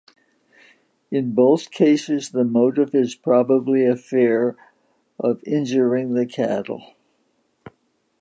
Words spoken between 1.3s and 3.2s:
both cases, the motive is